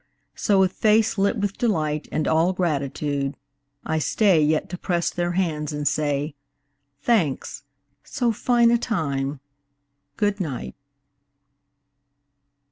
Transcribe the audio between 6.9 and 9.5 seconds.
"Thanks. So fine a time!